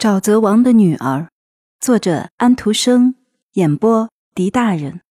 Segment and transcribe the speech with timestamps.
[0.00, 1.28] 沼泽王的女儿，
[1.78, 3.16] 作者安徒生，
[3.52, 5.02] 演播狄大人。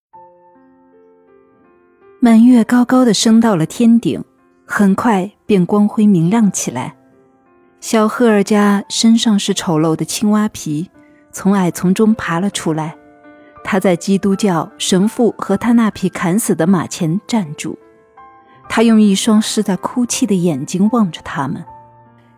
[2.19, 4.23] 满月高高的升到了天顶，
[4.65, 6.95] 很快便光辉明亮起来。
[7.79, 10.89] 小赫尔加身上是丑陋的青蛙皮，
[11.31, 12.97] 从矮丛中爬了出来。
[13.63, 17.77] 他在基督教神父和他那匹砍死的马前站住，
[18.67, 21.63] 他用一双是在哭泣的眼睛望着他们。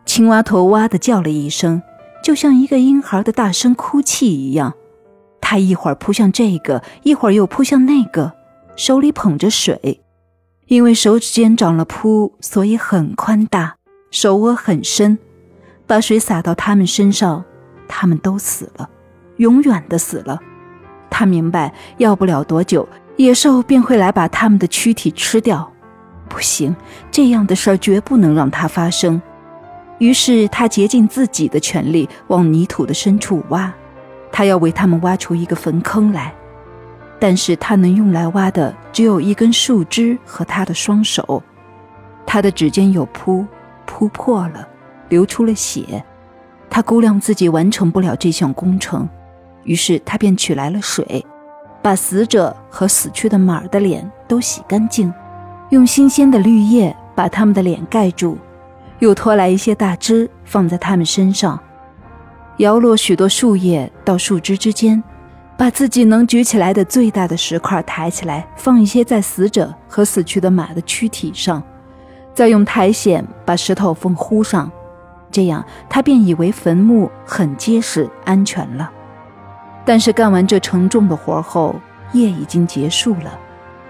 [0.05, 1.81] 青蛙头哇的叫了一声。
[2.21, 4.73] 就像一个婴孩的大声哭泣一样，
[5.39, 8.31] 他一会儿扑向这个，一会儿又扑向那个，
[8.75, 10.01] 手里捧着水，
[10.67, 13.75] 因为手指间长了蹼，所以很宽大，
[14.11, 15.17] 手窝很深，
[15.87, 17.43] 把水洒到他们身上，
[17.87, 18.89] 他们都死了，
[19.37, 20.39] 永远的死了。
[21.09, 25.69] 他明白，要不了多久，野兽便会来把他们的躯体吃掉。
[26.29, 26.73] 不行，
[27.11, 29.21] 这样的事儿绝不能让它发生。
[30.01, 33.71] 于是他竭尽自己的全力往泥土的深处挖，
[34.31, 36.33] 他要为他们挖出一个坟坑来。
[37.19, 41.43] 但是他能用来挖的只有一根树枝和他的双手，
[42.25, 43.45] 他的指尖有扑，
[43.85, 44.67] 扑破了，
[45.09, 46.03] 流出了血。
[46.67, 49.07] 他估量自己完成不了这项工程，
[49.65, 51.23] 于是他便取来了水，
[51.79, 55.13] 把死者和死去的马儿的脸都洗干净，
[55.69, 58.35] 用新鲜的绿叶把他们的脸盖住。
[59.01, 61.59] 又拖来一些大枝，放在他们身上，
[62.57, 65.03] 摇落许多树叶到树枝之间，
[65.57, 71.63] 把自己能举起来的最大的石块抬起来，放一些在死者和死去的马的躯体上，
[72.31, 74.71] 再用苔藓把石头缝糊上，
[75.31, 78.91] 这样他便以为坟墓很结实安全了。
[79.83, 81.73] 但是干完这沉重的活后，
[82.13, 83.35] 夜已经结束了，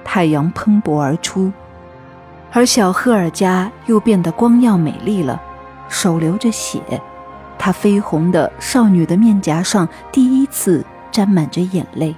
[0.05, 1.51] 太阳喷薄而出。
[2.53, 5.41] 而小赫尔加又变得光耀美丽了，
[5.87, 6.81] 手流着血，
[7.57, 12.13] 她绯红的少女的面颊上第一次沾满着眼泪。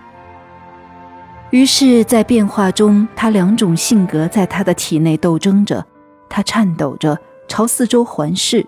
[1.52, 5.86] 于是，在变化中，她两种性格在她的体内斗争着，
[6.28, 7.16] 她颤抖着
[7.48, 8.66] 朝四周环视，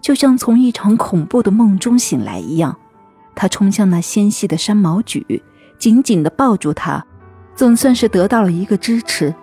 [0.00, 2.76] 就像从一场恐怖的梦中醒来一样。
[3.34, 5.42] 她冲向那纤细的山毛榉，
[5.78, 7.04] 紧紧地抱住它，
[7.56, 9.34] 总算是得到了一个支持。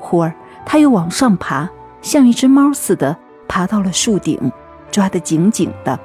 [0.00, 0.34] 忽而。
[0.64, 1.68] 他又往上爬，
[2.00, 3.16] 像一只猫似的
[3.48, 4.50] 爬到了树顶，
[4.90, 5.98] 抓得紧紧的。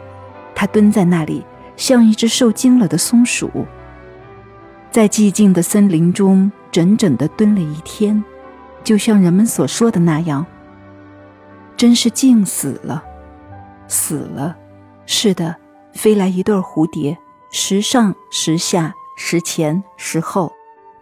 [0.55, 1.45] 他蹲在那里，
[1.75, 3.49] 像一只受惊了的松鼠。
[4.89, 8.23] 在寂静的森林中，整整的蹲了一天，
[8.83, 10.45] 就像人们所说的那样。
[11.75, 13.03] 真是静死了，
[13.87, 14.55] 死了。
[15.05, 15.55] 是的，
[15.93, 17.15] 飞来一对蝴蝶，
[17.51, 20.51] 时上时下，时前时后，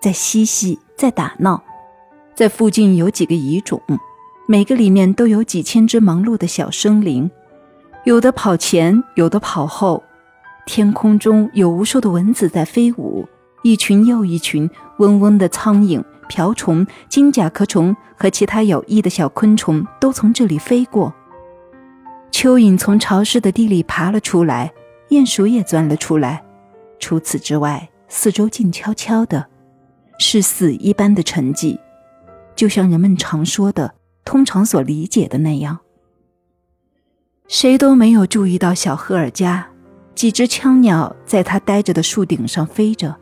[0.02, 1.64] 在嬉戏，在打闹。
[2.36, 3.82] 在附近有几个蚁种，
[4.46, 7.32] 每个里面都有几千只忙碌的小生灵，
[8.04, 10.04] 有的跑前，有的跑后。
[10.66, 13.26] 天空中有无数的蚊子在飞舞，
[13.64, 21.14] 一群又一群，嗡嗡的苍蝇、瓢虫、金甲壳虫和其他有益的小昆虫都从这里飞过。
[22.32, 24.74] 蚯蚓从潮湿的地里爬了出来，
[25.10, 26.44] 鼹鼠也钻了出来。
[27.00, 29.46] 除此之外，四周静悄悄的，
[30.20, 31.78] 是死一般的沉寂。
[32.56, 33.94] 就像人们常说的、
[34.24, 35.80] 通常所理解的那样，
[37.48, 39.68] 谁都没有注意到小赫尔加。
[40.16, 43.14] 几只枪鸟在他呆着的树顶上飞着，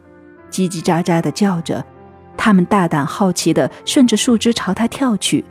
[0.51, 1.83] 叽叽喳喳地叫着。
[2.37, 5.43] 它们大胆好奇地顺着树枝朝他跳去。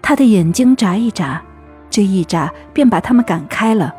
[0.00, 1.42] 他的眼睛眨一眨，
[1.90, 3.94] 这一眨便把它们赶开了。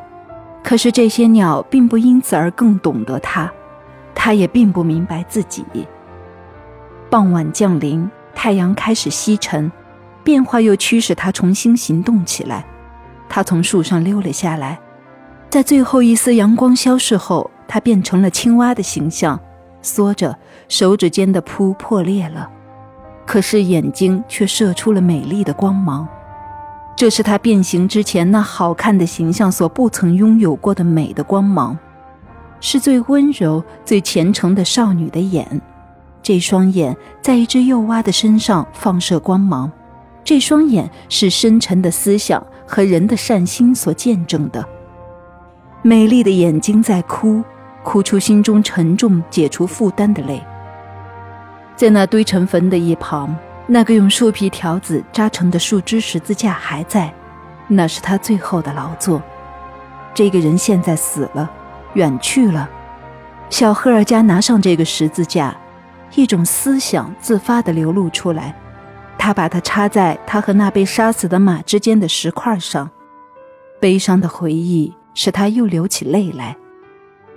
[0.64, 3.52] 可是这些鸟并不因此而更懂得他，
[4.16, 5.64] 他也并不明白自己。
[7.10, 8.10] 傍晚降临。
[8.34, 9.72] 太阳开始西沉，
[10.24, 12.66] 变化又驱使他重新行动起来。
[13.30, 14.80] 他从树上溜了下来，
[15.50, 19.40] 在最后一丝阳光消逝后，他变成了青蛙的形象，
[19.82, 20.38] 缩着，
[20.68, 22.50] 手指间的扑破裂了，
[23.26, 26.08] 可是眼睛却射出了美丽的光芒。
[26.98, 31.78] 这是他变形之前那好看的形象所不曾拥有过的美的光芒，
[32.60, 35.62] 是最温柔、最虔诚的少女的眼。
[36.24, 39.72] 这双眼在一只幼蛙的身上放射光芒，
[40.24, 44.64] 这双眼是深沉的思想和人的善心所见证的。
[45.82, 47.44] 美丽的眼睛在哭，
[47.84, 50.40] 哭出心中沉重、解除负担的泪。
[51.76, 53.36] 在那堆成坟的一旁，
[53.66, 57.12] 那个用树皮条子扎成的树枝十字架还在，
[57.68, 59.20] 那是他最后的劳作。
[60.14, 61.50] 这个人现在死了，
[61.94, 62.70] 远去了。
[63.50, 65.58] 小赫尔加拿上这个十字架。
[66.16, 68.56] 一种思想自发地流露出来，
[69.18, 72.90] 他把它插在他和那被杀死的马之间的石块上。
[73.80, 76.56] 悲伤的回忆使他又流起泪来，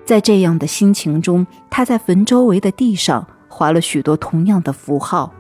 [0.05, 5.33] 在这样的心情中，他在坟周围的地上画了许多同样的符号，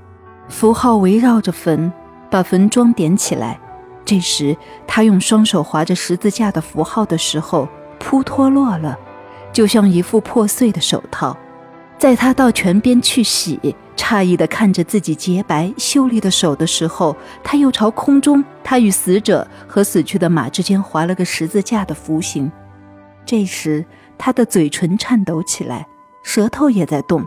[0.48, 1.92] 符号围绕着坟，
[2.30, 3.60] 把坟装点起来。
[4.04, 8.98] 这时，他用双手划着十字架的符号的时候，扑脱落了，
[9.52, 11.36] 就像一副破碎的手套。
[11.98, 22.50] 在他到泉边去洗，诧异的看着自己洁白秀丽的手的时候，他又朝空中他与死者和死去的马之间划了个十字架的符形。
[23.24, 23.84] 这时，
[24.18, 25.86] 他的嘴唇颤抖起来，
[26.22, 27.24] 舌头也在动。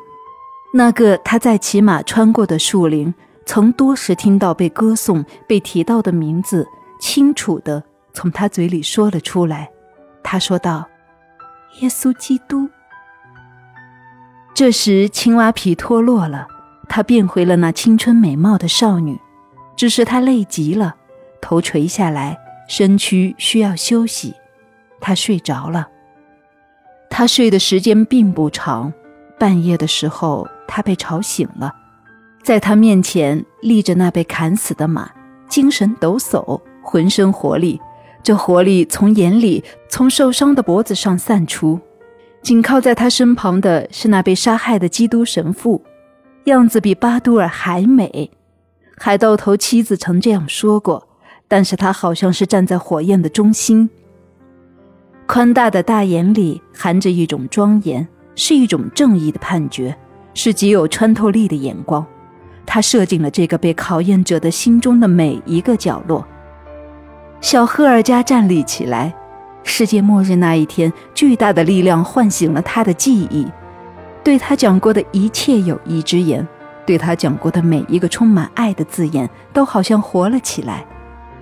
[0.74, 3.14] 那个他在骑马穿过的树林。
[3.50, 6.68] 曾多时听到被歌颂、被提到的名字，
[7.00, 7.82] 清楚的
[8.12, 9.70] 从他嘴里说了出来。
[10.22, 10.86] 他说道
[11.80, 12.70] ：“耶稣基督。”
[14.58, 16.48] 这时，青蛙皮脱落了，
[16.90, 19.16] 她变回了那青春美貌的少女。
[19.76, 20.96] 只是她累极了，
[21.40, 22.36] 头垂下来，
[22.68, 24.34] 身躯需要休息。
[25.00, 25.88] 她睡着了。
[27.08, 28.92] 她睡的时间并不长，
[29.38, 31.72] 半夜的时候，她被吵醒了。
[32.42, 35.12] 在他面前立着那被砍死的马，
[35.48, 37.80] 精神抖擞，浑身活力。
[38.24, 41.80] 这活力从眼里，从受伤的脖子上散出。
[42.42, 45.84] 紧靠在他身旁的是那被杀害的基督神父，
[46.46, 48.32] 样子比巴杜尔还美。
[48.98, 51.08] 海盗头妻子曾这样说过，
[51.48, 53.90] 但是他好像是站在火焰的中心。
[55.26, 59.94] 宽大的大眼里含着一种庄严，是一种正义的判决，
[60.34, 62.06] 是极有穿透力的眼光。
[62.66, 66.26] 他射进了这个被考验者的心中的每一个角落。
[67.42, 69.14] 小赫尔加站立起来。
[69.68, 73.46] 世界末日那一天，巨大的力量唤醒了他的记忆，
[74.24, 76.48] 对他讲过的一切友谊之言，
[76.86, 80.86] 对他讲过的每一个充满爱的字眼，都好像活了起来。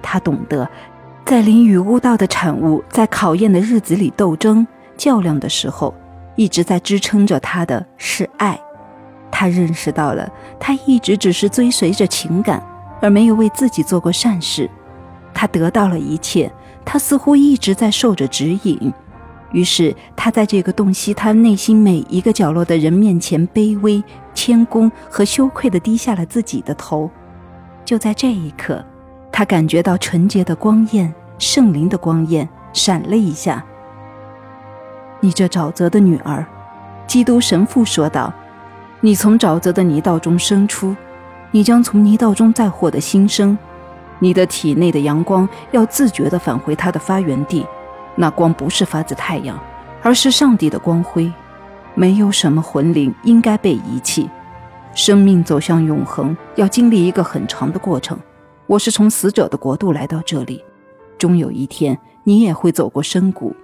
[0.01, 0.68] 他懂得，
[1.24, 4.66] 在灵与悟道的产物在考验的日子里斗争
[4.98, 5.94] 较量的时候，
[6.36, 8.60] 一直在支撑着他的是爱。
[9.31, 10.27] 他认识到了，
[10.60, 12.62] 他一直只是追随着情感，
[13.01, 14.69] 而没有为自己做过善事。
[15.31, 16.51] 他得到了一切，
[16.85, 18.93] 他似乎一直在受着指引。
[19.51, 24.03] 于是，他在这个洞悉他内心每一个角落的人面前，卑微、
[24.33, 27.09] 谦恭和羞愧地低下了自己的头。
[27.85, 28.83] 就在这一刻，
[29.31, 33.63] 他感觉到纯洁的光焰、圣灵的光焰闪了一下。
[35.21, 36.45] 你这沼泽的女儿，
[37.07, 38.33] 基督神父说道。
[39.01, 40.95] 你从沼泽的泥道中生出，
[41.51, 43.55] 你将从泥道中再获得新生。
[44.19, 47.65] 你的体内的阳光要自觉地返回它的发源地，
[48.15, 49.59] 那光不是发自太阳，
[50.01, 51.31] 而是上帝的光辉。
[51.94, 54.29] 没有什么魂灵应该被遗弃。
[54.94, 58.17] 生命走向永恒要经历一个很长的过程。
[58.67, 60.63] 我是从死者的国度来到这里，
[61.17, 63.56] 终有一天你也会走过深谷，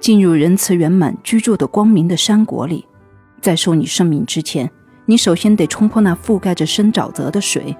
[0.00, 2.86] 进入仁慈圆满居住的光明的山国里。
[3.40, 4.70] 在受你生命之前，
[5.04, 7.76] 你首先得冲破那覆盖着深沼泽的水，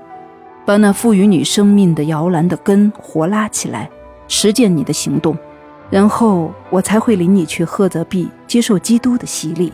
[0.65, 3.91] 把那赋予你生命的摇篮的根活拉起来，
[4.29, 5.37] 实践你的行动，
[5.91, 9.73] 然后我才会领你去赫泽壁接受基督的洗礼。